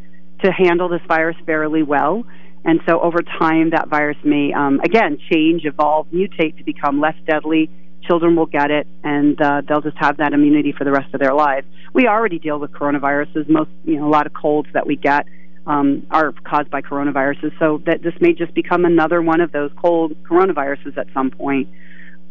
to 0.44 0.52
handle 0.52 0.88
this 0.88 1.00
virus 1.08 1.36
fairly 1.46 1.82
well. 1.82 2.24
And 2.64 2.80
so 2.86 3.00
over 3.00 3.18
time, 3.38 3.70
that 3.70 3.88
virus 3.88 4.18
may, 4.22 4.52
um, 4.52 4.80
again, 4.84 5.18
change, 5.32 5.64
evolve, 5.64 6.08
mutate 6.08 6.58
to 6.58 6.64
become 6.64 7.00
less 7.00 7.16
deadly. 7.26 7.70
Children 8.06 8.36
will 8.36 8.46
get 8.46 8.70
it, 8.70 8.86
and 9.04 9.40
uh, 9.40 9.62
they'll 9.66 9.80
just 9.80 9.96
have 9.98 10.16
that 10.18 10.32
immunity 10.32 10.72
for 10.72 10.84
the 10.84 10.90
rest 10.90 11.12
of 11.14 11.20
their 11.20 11.34
lives. 11.34 11.66
We 11.92 12.06
already 12.06 12.38
deal 12.38 12.58
with 12.58 12.72
coronaviruses. 12.72 13.48
Most, 13.48 13.70
you 13.84 13.96
know, 13.96 14.06
a 14.06 14.10
lot 14.10 14.26
of 14.26 14.32
colds 14.32 14.68
that 14.72 14.86
we 14.86 14.96
get 14.96 15.26
um, 15.66 16.06
are 16.10 16.32
caused 16.44 16.70
by 16.70 16.82
coronaviruses. 16.82 17.58
So 17.58 17.82
that 17.86 18.02
this 18.02 18.14
may 18.20 18.32
just 18.32 18.54
become 18.54 18.84
another 18.84 19.20
one 19.22 19.40
of 19.40 19.52
those 19.52 19.70
cold 19.76 20.12
coronaviruses 20.24 20.96
at 20.96 21.06
some 21.12 21.30
point. 21.30 21.68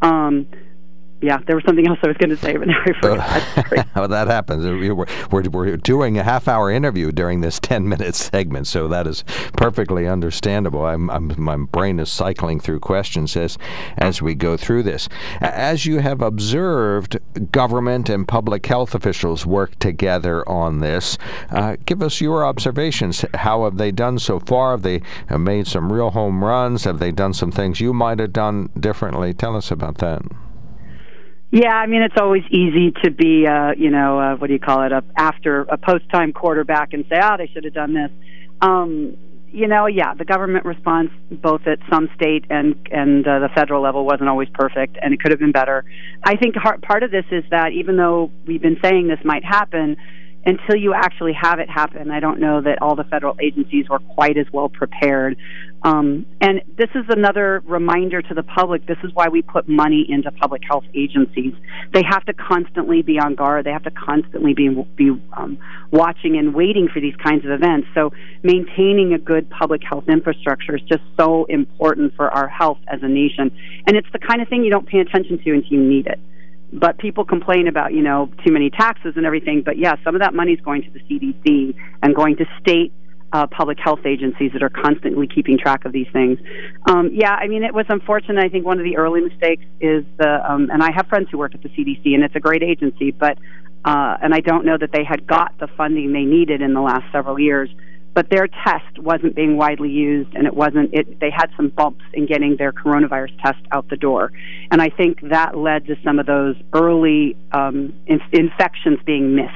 Um, 0.02 0.48
yeah, 1.22 1.40
there 1.46 1.56
was 1.56 1.66
something 1.66 1.86
else 1.86 2.00
I 2.02 2.08
was 2.08 2.18
going 2.18 2.30
to 2.30 2.38
say, 2.38 2.56
but 2.56 2.68
now 2.68 2.82
I 2.86 2.94
forgot. 2.94 3.88
well, 3.96 4.08
that 4.08 4.28
happens. 4.28 4.66
We're, 4.66 4.96
we're, 4.96 5.06
we're 5.50 5.78
doing 5.78 6.18
a 6.18 6.24
half 6.24 6.48
hour 6.48 6.72
interview 6.72 7.12
during 7.12 7.42
this 7.42 7.60
10 7.70 7.88
minute 7.88 8.16
segment, 8.16 8.68
so 8.68 8.88
that 8.88 9.06
is 9.08 9.24
perfectly 9.54 10.08
understandable. 10.08 10.86
I'm, 10.86 11.10
I'm, 11.10 11.34
my 11.38 11.58
brain 11.58 12.00
is 12.00 12.10
cycling 12.12 12.60
through 12.60 12.80
questions 12.80 13.36
as, 13.36 13.58
as 13.98 14.22
we 14.22 14.34
go 14.34 14.56
through 14.56 14.84
this. 14.84 15.10
As 15.42 15.86
you 15.86 16.00
have 16.00 16.22
observed 16.22 17.18
government 17.52 18.10
and 18.10 18.28
public 18.28 18.66
health 18.66 18.96
officials 18.96 19.46
work 19.46 19.78
together 19.80 20.48
on 20.48 20.80
this, 20.80 21.18
uh, 21.52 21.76
give 21.86 22.02
us 22.02 22.22
your 22.22 22.46
observations. 22.46 23.26
How 23.34 23.66
have 23.66 23.78
they 23.78 23.92
done 23.92 24.20
so 24.20 24.40
far? 24.40 24.72
Have 24.72 24.84
they 24.84 25.02
made 25.38 25.68
some 25.68 25.92
real 25.92 26.12
home 26.12 26.44
runs? 26.44 26.86
Have 26.86 27.00
they 27.00 27.12
done 27.12 27.34
some 27.34 27.52
things 27.52 27.82
you 27.82 27.94
might 27.94 28.20
have 28.20 28.34
done 28.34 28.70
differently? 28.80 29.34
Tell 29.34 29.56
us 29.56 29.72
about 29.72 29.98
that. 29.98 30.22
Yeah, 31.52 31.74
I 31.74 31.88
mean 31.88 32.04
it's 32.04 32.18
always 32.20 32.44
easy 32.52 32.92
to 33.04 33.10
be, 33.10 33.48
uh, 33.48 33.72
you 33.76 33.90
know, 33.90 34.20
uh, 34.20 34.36
what 34.36 34.48
do 34.48 34.54
you 34.54 34.60
call 34.60 34.84
it, 34.84 34.92
a 34.92 35.04
after 35.18 35.62
a 35.62 35.78
post-time 35.78 36.32
quarterback 36.32 36.94
and 36.94 37.06
say, 37.10 37.20
"Oh, 37.22 37.38
they 37.38 37.48
should 37.48 37.64
have 37.64 37.74
done 37.74 37.94
this." 37.94 38.12
Um, 38.62 39.18
you 39.52 39.68
know, 39.68 39.88
yeah, 39.88 40.14
the 40.14 40.26
government 40.26 40.64
response, 40.66 41.10
both 41.32 41.62
at 41.66 41.80
some 41.90 42.08
state 42.16 42.46
and 42.52 42.76
and 42.92 43.28
uh, 43.28 43.40
the 43.40 43.50
federal 43.56 43.82
level, 43.82 44.06
wasn't 44.06 44.30
always 44.30 44.50
perfect, 44.54 44.98
and 45.02 45.12
it 45.12 45.20
could 45.22 45.32
have 45.32 45.40
been 45.40 45.52
better. 45.52 45.86
I 46.24 46.36
think 46.36 46.54
part 46.56 47.02
of 47.02 47.10
this 47.10 47.26
is 47.32 47.44
that 47.50 47.72
even 47.72 47.98
though 47.98 48.32
we've 48.46 48.62
been 48.62 48.78
saying 48.84 49.08
this 49.08 49.20
might 49.26 49.44
happen, 49.44 49.98
until 50.46 50.76
you 50.76 50.94
actually 50.94 51.34
have 51.34 51.60
it 51.60 51.70
happen, 51.70 52.12
I 52.12 52.20
don't 52.20 52.40
know 52.40 52.62
that 52.62 52.82
all 52.82 52.96
the 52.96 53.04
federal 53.04 53.36
agencies 53.42 53.90
were 53.90 54.00
quite 54.00 54.38
as 54.38 54.46
well 54.54 54.70
prepared. 54.70 55.38
Um, 55.84 56.26
and 56.42 56.62
this 56.78 56.90
is 56.94 57.06
another 57.10 57.62
reminder 57.66 58.22
to 58.22 58.34
the 58.34 58.44
public 58.44 58.86
this 58.86 58.98
is 59.04 59.12
why 59.14 59.30
we 59.30 59.42
put 59.42 59.70
money 59.70 60.06
into 60.08 60.32
public 60.32 60.62
health 60.70 60.84
agencies. 60.94 61.54
They 61.94 62.04
have 62.04 62.26
to 62.26 62.34
constantly 62.34 63.02
be 63.02 63.20
on 63.20 63.36
guard, 63.36 63.66
they 63.66 63.72
have 63.72 63.84
to 63.84 63.92
constantly 63.92 64.54
be, 64.54 64.70
be 64.96 65.12
um, 65.38 65.58
watching 65.92 66.38
and 66.38 66.54
waiting 66.54 66.90
for 66.94 67.00
these 67.00 67.16
kinds 67.16 67.46
of 67.46 67.52
events. 67.52 67.88
So, 67.94 68.12
maintaining 68.44 69.14
a 69.14 69.20
good 69.20 69.50
public 69.50 69.82
health 69.84 70.06
infrastructure 70.10 70.76
is 70.76 70.82
just 70.84 71.04
so 71.18 71.46
important 71.46 72.14
for 72.16 72.30
our 72.30 72.48
health 72.48 72.80
as 72.88 73.00
a 73.02 73.08
nation. 73.08 73.52
And 73.88 73.96
it's 73.96 74.12
the 74.12 74.20
kind 74.20 74.42
of 74.42 74.50
thing 74.50 74.64
you 74.64 74.72
don't 74.72 74.88
pay 74.88 75.00
attention 75.00 75.42
to 75.44 75.54
until 75.54 75.72
you 75.72 75.82
need 75.82 76.08
it 76.08 76.20
but 76.72 76.98
people 76.98 77.26
complain 77.26 77.68
about 77.68 77.94
you 77.94 78.02
know 78.02 78.30
too 78.46 78.52
many 78.52 78.70
taxes 78.70 79.14
and 79.16 79.26
everything. 79.26 79.62
But 79.64 79.78
yeah, 79.78 79.96
some 80.04 80.16
of 80.16 80.22
that 80.22 80.34
money 80.34 80.54
is 80.54 80.62
going 80.62 80.84
to 80.84 80.90
the 80.92 81.00
CDC 81.00 81.76
and 82.04 82.16
going 82.16 82.36
to 82.38 82.46
state 82.60 82.94
uh, 83.32 83.48
public 83.48 83.78
health 83.80 84.06
agencies 84.06 84.52
that 84.54 84.64
are 84.64 84.70
constantly 84.70 85.28
keeping 85.28 85.58
track 85.58 85.86
of 85.86 85.92
these 85.92 86.08
things. 86.12 86.40
Um, 86.90 87.12
yeah, 87.14 87.34
I 87.34 87.48
mean, 87.48 87.64
it 87.64 87.74
was 87.74 87.86
unfortunate. 87.90 88.44
I 88.44 88.50
think 88.50 88.66
one 88.66 88.80
of 88.80 88.86
the 88.86 88.98
early 88.98 89.22
mistakes 89.22 89.64
is 89.80 90.04
the, 90.18 90.40
um, 90.50 90.70
and 90.72 90.82
I 90.82 90.92
have 90.92 91.08
friends 91.08 91.28
who 91.32 91.38
work 91.38 91.54
at 91.54 91.62
the 91.62 91.70
CDC, 91.70 92.14
and 92.14 92.24
it's 92.24 92.36
a 92.36 92.40
great 92.40 92.64
agency, 92.64 93.12
but, 93.12 93.38
uh, 93.86 94.18
and 94.22 94.34
I 94.34 94.40
don't 94.40 94.66
know 94.66 94.78
that 94.78 94.92
they 94.92 95.04
had 95.04 95.28
got 95.28 95.58
the 95.60 95.68
funding 95.78 96.12
they 96.12 96.26
needed 96.26 96.62
in 96.62 96.74
the 96.74 96.82
last 96.82 97.04
several 97.12 97.40
years 97.40 97.70
but 98.14 98.30
their 98.30 98.48
test 98.48 99.00
wasn't 99.00 99.36
being 99.36 99.58
widely 99.58 99.90
used 99.90 100.34
and 100.36 100.48
it 100.48 100.54
wasn't 100.54 100.94
it 100.94 101.20
they 101.20 101.30
had 101.30 101.50
some 101.56 101.70
bumps 101.70 102.04
in 102.14 102.26
getting 102.26 102.56
their 102.58 102.72
coronavirus 102.72 103.32
test 103.44 103.60
out 103.72 103.88
the 103.90 103.98
door. 103.98 104.32
And 104.72 104.82
i 104.82 104.90
think 104.90 105.20
that 105.30 105.58
led 105.58 105.86
to 105.88 105.96
some 106.04 106.20
of 106.20 106.26
those 106.26 106.56
early 106.74 107.36
um, 107.52 107.94
in- 108.08 108.22
infections 108.32 109.00
being 109.06 109.36
missed. 109.36 109.54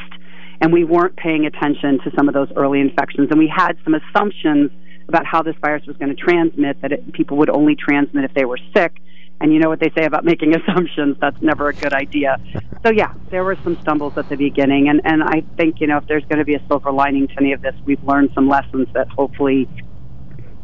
And 0.62 0.72
we 0.72 0.86
weren't 0.86 1.18
paying 1.18 1.46
attention 1.46 2.00
to 2.06 2.12
some 2.16 2.30
of 2.30 2.34
those 2.34 2.48
early 2.56 2.80
infections. 2.80 3.28
And 3.32 3.38
we 3.38 3.52
had 3.54 3.74
some 3.84 3.96
assumptions 3.96 4.72
about 5.10 5.26
how 5.26 5.42
this 5.42 5.56
virus 5.60 5.86
was 5.86 5.98
going 5.98 6.16
to 6.16 6.22
transmit 6.22 6.82
that 6.82 6.94
it, 6.94 7.12
people 7.12 7.36
would 7.38 7.50
only 7.50 7.76
transmit 7.76 8.24
if 8.24 8.34
they 8.34 8.46
were 8.46 8.60
sick 8.74 8.94
and 9.42 9.54
you 9.54 9.60
know 9.60 9.70
what 9.70 9.80
they 9.80 9.92
say 9.98 10.06
about 10.06 10.26
making 10.26 10.56
assumptions, 10.60 11.18
that's 11.20 11.42
never 11.42 11.70
a 11.70 11.74
good 11.74 11.94
idea. 11.94 12.38
so, 12.86 12.92
yeah, 12.92 13.14
there 13.30 13.44
were 13.44 13.58
some 13.64 13.78
stumbles 13.82 14.18
at 14.18 14.30
the 14.30 14.36
beginning. 14.36 14.90
And, 14.90 15.02
and 15.06 15.24
I 15.24 15.44
think, 15.58 15.82
you 15.82 15.88
know, 15.88 15.98
if 15.98 16.08
there's 16.08 16.26
going 16.26 16.40
to 16.40 16.46
be 16.46 16.56
a 16.56 16.66
silver 16.68 16.92
lining 16.92 17.28
to 17.28 17.34
any 17.38 17.54
of 17.54 17.62
this, 17.62 17.76
we've 17.86 18.04
learned 18.04 18.32
some 18.34 18.48
lessons 18.48 18.88
that 18.94 19.08
hopefully 19.10 19.68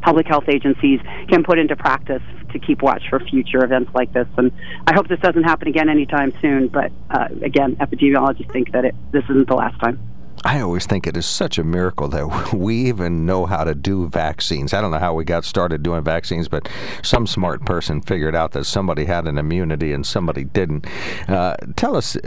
public 0.01 0.27
health 0.27 0.45
agencies 0.47 0.99
can 1.27 1.43
put 1.43 1.59
into 1.59 1.75
practice 1.75 2.21
to 2.51 2.59
keep 2.59 2.81
watch 2.81 3.03
for 3.09 3.19
future 3.19 3.63
events 3.63 3.91
like 3.93 4.11
this. 4.13 4.27
And 4.37 4.51
I 4.87 4.93
hope 4.95 5.07
this 5.07 5.19
doesn't 5.19 5.43
happen 5.43 5.67
again 5.67 5.89
anytime 5.89 6.33
soon. 6.41 6.67
But 6.67 6.91
uh, 7.09 7.27
again, 7.43 7.75
epidemiologists 7.75 8.51
think 8.51 8.71
that 8.71 8.85
it, 8.85 8.95
this 9.11 9.23
isn't 9.29 9.47
the 9.47 9.55
last 9.55 9.79
time. 9.79 9.99
I 10.45 10.61
always 10.61 10.85
think 10.85 11.05
it 11.05 11.17
is 11.17 11.25
such 11.25 11.57
a 11.57 11.63
miracle 11.63 12.07
that 12.09 12.53
we 12.53 12.87
even 12.87 13.25
know 13.25 13.45
how 13.45 13.63
to 13.63 13.75
do 13.75 14.07
vaccines. 14.07 14.73
I 14.73 14.81
don't 14.81 14.91
know 14.91 14.99
how 14.99 15.13
we 15.13 15.25
got 15.25 15.43
started 15.43 15.83
doing 15.83 16.03
vaccines, 16.03 16.47
but 16.47 16.69
some 17.03 17.27
smart 17.27 17.65
person 17.65 18.01
figured 18.01 18.35
out 18.35 18.53
that 18.53 18.65
somebody 18.65 19.05
had 19.05 19.27
an 19.27 19.37
immunity 19.37 19.91
and 19.91 20.05
somebody 20.05 20.43
didn't. 20.45 20.85
Uh, 21.27 21.55
tell 21.75 21.95
us, 21.95 22.17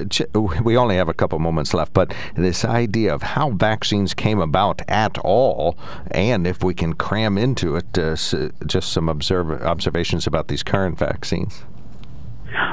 we 0.62 0.76
only 0.76 0.96
have 0.96 1.08
a 1.08 1.14
couple 1.14 1.38
moments 1.38 1.72
left, 1.74 1.92
but 1.94 2.14
this 2.36 2.64
idea 2.64 3.14
of 3.14 3.22
how 3.22 3.50
vaccines 3.50 4.14
came 4.14 4.40
about 4.40 4.82
at 4.88 5.18
all, 5.18 5.78
and 6.10 6.46
if 6.46 6.62
we 6.62 6.74
can 6.74 6.92
cram 6.92 7.38
into 7.38 7.76
it, 7.76 7.98
uh, 7.98 8.16
just 8.66 8.92
some 8.92 9.08
observations 9.08 10.26
about 10.26 10.48
these 10.48 10.62
current 10.62 10.98
vaccines. 10.98 11.64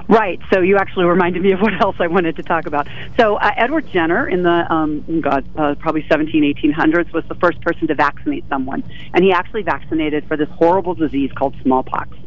Right. 0.08 0.40
So 0.52 0.62
you 0.62 0.78
actually 0.78 1.06
reminded 1.06 1.42
me 1.42 1.52
of 1.52 1.60
what 1.62 1.80
else 1.82 1.96
I 2.00 2.08
wanted 2.08 2.36
to 2.38 2.44
talk 2.44 2.66
about. 2.66 2.88
So 3.18 3.36
uh, 3.36 3.52
Edward 3.56 3.88
Jenner 3.88 4.28
in 4.28 4.44
the 4.44 4.72
um, 4.72 5.06
oh 5.08 5.22
God 5.22 5.48
uh, 5.58 5.76
probably 5.76 6.06
17 6.10 6.44
1800s 6.56 7.14
was 7.14 7.24
the 7.30 7.36
first 7.36 7.62
person 7.62 7.88
to 7.88 7.96
vaccinate 7.96 8.44
someone, 8.50 8.84
and 9.14 9.24
he 9.24 9.32
actually 9.32 9.64
vaccinated 9.64 10.28
for 10.28 10.38
this 10.38 10.50
horrible 10.50 10.96
disease 10.96 11.32
called 11.36 11.56
smallpox. 11.62 12.18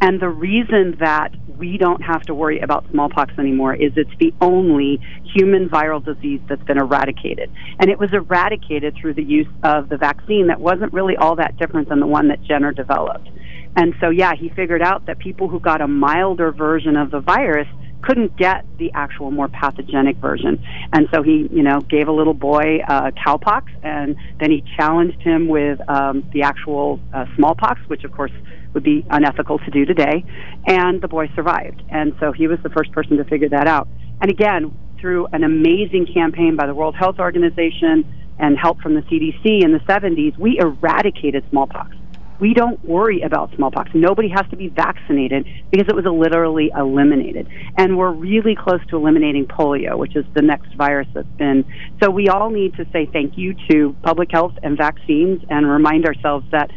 And 0.00 0.20
the 0.20 0.28
reason 0.28 0.96
that 1.00 1.32
we 1.56 1.78
don't 1.78 2.02
have 2.02 2.22
to 2.22 2.34
worry 2.34 2.60
about 2.60 2.84
smallpox 2.90 3.32
anymore 3.38 3.74
is 3.74 3.92
it's 3.96 4.10
the 4.18 4.34
only 4.42 5.00
human 5.34 5.70
viral 5.70 6.04
disease 6.04 6.40
that's 6.48 6.62
been 6.64 6.78
eradicated. 6.78 7.50
And 7.78 7.90
it 7.90 7.98
was 7.98 8.12
eradicated 8.12 8.94
through 9.00 9.14
the 9.14 9.24
use 9.24 9.48
of 9.62 9.88
the 9.88 9.96
vaccine 9.96 10.48
that 10.48 10.60
wasn't 10.60 10.92
really 10.92 11.16
all 11.16 11.36
that 11.36 11.56
different 11.56 11.88
than 11.88 12.00
the 12.00 12.06
one 12.06 12.28
that 12.28 12.42
Jenner 12.42 12.72
developed. 12.72 13.30
And 13.76 13.94
so, 14.00 14.10
yeah, 14.10 14.32
he 14.34 14.48
figured 14.48 14.82
out 14.82 15.06
that 15.06 15.18
people 15.18 15.48
who 15.48 15.60
got 15.60 15.80
a 15.80 15.86
milder 15.86 16.50
version 16.50 16.96
of 16.96 17.10
the 17.10 17.20
virus 17.20 17.68
couldn't 18.02 18.36
get 18.36 18.64
the 18.78 18.90
actual 18.94 19.30
more 19.30 19.48
pathogenic 19.48 20.16
version. 20.16 20.62
And 20.92 21.08
so 21.12 21.22
he, 21.22 21.48
you 21.50 21.62
know, 21.62 21.80
gave 21.80 22.08
a 22.08 22.12
little 22.12 22.34
boy 22.34 22.78
uh, 22.86 23.10
cowpox, 23.10 23.64
and 23.82 24.16
then 24.38 24.50
he 24.50 24.62
challenged 24.76 25.20
him 25.20 25.48
with 25.48 25.78
um, 25.88 26.28
the 26.32 26.42
actual 26.42 27.00
uh, 27.12 27.26
smallpox, 27.36 27.80
which 27.88 28.04
of 28.04 28.12
course 28.12 28.32
would 28.74 28.84
be 28.84 29.04
unethical 29.10 29.58
to 29.58 29.70
do 29.70 29.84
today. 29.84 30.24
And 30.66 31.02
the 31.02 31.08
boy 31.08 31.28
survived. 31.34 31.82
And 31.90 32.14
so 32.20 32.32
he 32.32 32.46
was 32.46 32.58
the 32.62 32.70
first 32.70 32.92
person 32.92 33.16
to 33.16 33.24
figure 33.24 33.48
that 33.48 33.66
out. 33.66 33.88
And 34.20 34.30
again, 34.30 34.76
through 35.00 35.26
an 35.32 35.44
amazing 35.44 36.06
campaign 36.12 36.56
by 36.56 36.66
the 36.66 36.74
World 36.74 36.94
Health 36.94 37.18
Organization 37.18 38.12
and 38.38 38.56
help 38.58 38.80
from 38.80 38.94
the 38.94 39.02
CDC 39.02 39.64
in 39.64 39.72
the 39.72 39.80
70s, 39.88 40.38
we 40.38 40.58
eradicated 40.58 41.44
smallpox 41.50 41.95
we 42.40 42.54
don't 42.54 42.82
worry 42.84 43.22
about 43.22 43.54
smallpox. 43.56 43.90
Nobody 43.94 44.28
has 44.28 44.46
to 44.50 44.56
be 44.56 44.68
vaccinated 44.68 45.46
because 45.70 45.86
it 45.88 45.94
was 45.94 46.04
literally 46.04 46.70
eliminated. 46.76 47.48
And 47.76 47.96
we're 47.96 48.12
really 48.12 48.56
close 48.56 48.80
to 48.90 48.96
eliminating 48.96 49.46
polio, 49.46 49.98
which 49.98 50.16
is 50.16 50.24
the 50.34 50.42
next 50.42 50.74
virus 50.76 51.08
that's 51.14 51.26
been. 51.38 51.64
So 52.02 52.10
we 52.10 52.28
all 52.28 52.50
need 52.50 52.74
to 52.76 52.86
say 52.92 53.08
thank 53.12 53.36
you 53.36 53.54
to 53.70 53.96
public 54.02 54.30
health 54.30 54.54
and 54.62 54.76
vaccines 54.76 55.42
and 55.48 55.68
remind 55.68 56.06
ourselves 56.06 56.46
that 56.52 56.70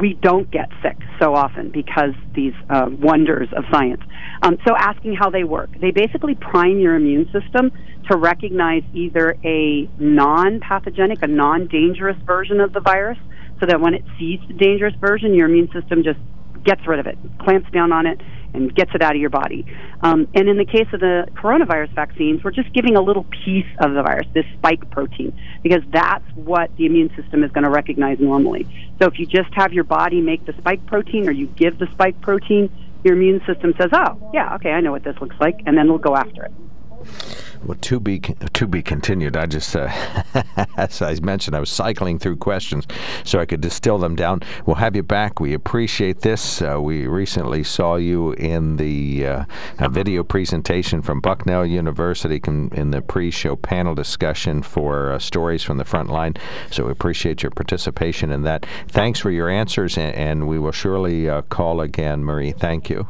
we 0.00 0.14
don't 0.14 0.50
get 0.50 0.68
sick 0.82 0.96
so 1.20 1.34
often 1.34 1.70
because 1.70 2.12
these 2.34 2.52
uh, 2.68 2.86
wonders 2.90 3.48
of 3.56 3.64
science. 3.72 4.02
Um, 4.42 4.58
so, 4.66 4.74
asking 4.76 5.14
how 5.14 5.30
they 5.30 5.44
work. 5.44 5.70
They 5.80 5.90
basically 5.90 6.34
prime 6.34 6.78
your 6.78 6.94
immune 6.94 7.30
system 7.32 7.72
to 8.10 8.16
recognize 8.16 8.82
either 8.92 9.36
a 9.44 9.88
non 9.98 10.60
pathogenic, 10.60 11.22
a 11.22 11.26
non 11.26 11.66
dangerous 11.68 12.16
version 12.26 12.60
of 12.60 12.72
the 12.72 12.80
virus, 12.80 13.18
so 13.60 13.66
that 13.66 13.80
when 13.80 13.94
it 13.94 14.04
sees 14.18 14.40
the 14.48 14.54
dangerous 14.54 14.94
version, 15.00 15.34
your 15.34 15.48
immune 15.48 15.70
system 15.72 16.02
just 16.02 16.18
gets 16.64 16.86
rid 16.86 16.98
of 16.98 17.06
it, 17.06 17.16
clamps 17.40 17.70
down 17.70 17.92
on 17.92 18.06
it, 18.06 18.20
and 18.52 18.74
gets 18.74 18.90
it 18.94 19.02
out 19.02 19.14
of 19.14 19.20
your 19.20 19.30
body. 19.30 19.64
Um, 20.00 20.28
and 20.34 20.48
in 20.48 20.56
the 20.56 20.64
case 20.64 20.88
of 20.92 21.00
the 21.00 21.26
coronavirus 21.34 21.94
vaccines, 21.94 22.42
we're 22.42 22.50
just 22.50 22.72
giving 22.72 22.96
a 22.96 23.00
little 23.00 23.24
piece 23.44 23.66
of 23.80 23.94
the 23.94 24.02
virus, 24.02 24.26
this 24.34 24.46
spike 24.58 24.90
protein, 24.90 25.38
because 25.62 25.82
that's 25.92 26.24
what 26.34 26.74
the 26.76 26.86
immune 26.86 27.10
system 27.14 27.44
is 27.44 27.50
going 27.52 27.64
to 27.64 27.70
recognize 27.70 28.18
normally. 28.18 28.66
So 29.00 29.08
if 29.08 29.18
you 29.18 29.26
just 29.26 29.52
have 29.54 29.72
your 29.72 29.84
body 29.84 30.20
make 30.20 30.44
the 30.46 30.54
spike 30.54 30.84
protein 30.86 31.28
or 31.28 31.32
you 31.32 31.46
give 31.46 31.78
the 31.78 31.86
spike 31.92 32.20
protein, 32.20 32.70
your 33.04 33.14
immune 33.14 33.40
system 33.46 33.74
says, 33.78 33.90
oh, 33.92 34.30
yeah, 34.34 34.54
okay, 34.56 34.70
I 34.70 34.80
know 34.80 34.90
what 34.90 35.04
this 35.04 35.16
looks 35.20 35.36
like, 35.38 35.60
and 35.66 35.76
then 35.76 35.86
it'll 35.86 35.98
go 35.98 36.16
after 36.16 36.44
it. 36.44 36.52
Well, 37.64 37.78
to 37.82 38.00
be 38.00 38.20
to 38.20 38.66
be 38.66 38.82
continued. 38.82 39.36
I 39.36 39.46
just, 39.46 39.74
uh, 39.74 39.88
as 40.76 41.02
I 41.02 41.14
mentioned, 41.20 41.56
I 41.56 41.60
was 41.60 41.70
cycling 41.70 42.18
through 42.18 42.36
questions 42.36 42.86
so 43.24 43.38
I 43.38 43.46
could 43.46 43.60
distill 43.60 43.98
them 43.98 44.16
down. 44.16 44.42
We'll 44.64 44.76
have 44.76 44.96
you 44.96 45.02
back. 45.02 45.40
We 45.40 45.54
appreciate 45.54 46.20
this. 46.20 46.62
Uh, 46.62 46.80
we 46.80 47.06
recently 47.06 47.64
saw 47.64 47.96
you 47.96 48.32
in 48.32 48.76
the 48.76 49.26
uh, 49.26 49.44
video 49.88 50.22
presentation 50.22 51.02
from 51.02 51.20
Bucknell 51.20 51.66
University 51.66 52.40
in 52.46 52.90
the 52.90 53.02
pre-show 53.02 53.56
panel 53.56 53.94
discussion 53.94 54.62
for 54.62 55.12
uh, 55.12 55.18
stories 55.18 55.62
from 55.62 55.78
the 55.78 55.84
front 55.84 56.10
line. 56.10 56.34
So 56.70 56.86
we 56.86 56.92
appreciate 56.92 57.42
your 57.42 57.50
participation 57.50 58.30
in 58.30 58.42
that. 58.42 58.66
Thanks 58.88 59.20
for 59.20 59.30
your 59.30 59.48
answers, 59.48 59.96
and, 59.96 60.14
and 60.14 60.48
we 60.48 60.58
will 60.58 60.72
surely 60.72 61.28
uh, 61.28 61.42
call 61.42 61.80
again, 61.80 62.24
Marie. 62.24 62.52
Thank 62.52 62.90
you. 62.90 63.08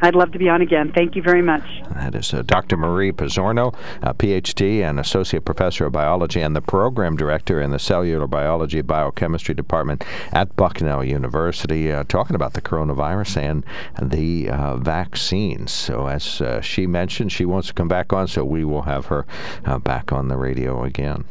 I'd 0.00 0.14
love 0.14 0.32
to 0.32 0.38
be 0.38 0.48
on 0.48 0.62
again. 0.62 0.92
Thank 0.94 1.16
you 1.16 1.22
very 1.22 1.42
much. 1.42 1.62
That 1.94 2.14
is 2.14 2.32
uh, 2.32 2.42
Dr. 2.42 2.76
Marie 2.76 3.12
Pizzorno, 3.12 3.74
a 4.02 4.14
PhD 4.14 4.80
and 4.88 5.00
Associate 5.00 5.44
Professor 5.44 5.86
of 5.86 5.92
Biology 5.92 6.40
and 6.40 6.54
the 6.54 6.60
Program 6.60 7.16
Director 7.16 7.60
in 7.60 7.70
the 7.70 7.78
Cellular 7.78 8.26
Biology 8.26 8.80
Biochemistry 8.80 9.54
Department 9.54 10.04
at 10.32 10.54
Bucknell 10.54 11.04
University, 11.04 11.92
uh, 11.92 12.04
talking 12.04 12.36
about 12.36 12.52
the 12.52 12.62
coronavirus 12.62 13.36
and 13.38 13.64
the 14.00 14.50
uh, 14.50 14.76
vaccines. 14.76 15.72
So, 15.72 16.06
as 16.06 16.40
uh, 16.40 16.60
she 16.60 16.86
mentioned, 16.86 17.32
she 17.32 17.44
wants 17.44 17.68
to 17.68 17.74
come 17.74 17.88
back 17.88 18.12
on, 18.12 18.28
so 18.28 18.44
we 18.44 18.64
will 18.64 18.82
have 18.82 19.06
her 19.06 19.26
uh, 19.64 19.78
back 19.78 20.12
on 20.12 20.28
the 20.28 20.36
radio 20.36 20.84
again. 20.84 21.24